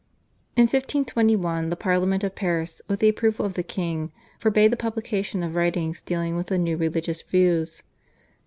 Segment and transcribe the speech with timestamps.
[0.55, 5.43] In 1521 the Parliament of Paris with the approval of the king forbade the publication
[5.43, 7.83] of writings dealing with the new religious views.